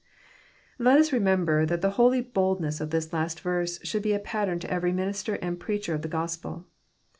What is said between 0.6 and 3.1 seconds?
Let us remember that the holy boldness of